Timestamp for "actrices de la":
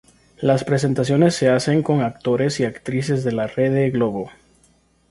2.65-3.45